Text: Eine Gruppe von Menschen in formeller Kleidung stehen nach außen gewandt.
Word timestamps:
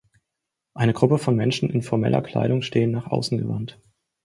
Eine 0.73 0.93
Gruppe 0.93 1.19
von 1.19 1.35
Menschen 1.35 1.69
in 1.69 1.83
formeller 1.83 2.23
Kleidung 2.23 2.63
stehen 2.63 2.89
nach 2.89 3.05
außen 3.05 3.37
gewandt. 3.37 3.79